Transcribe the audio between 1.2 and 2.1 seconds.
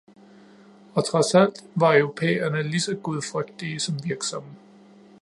alt var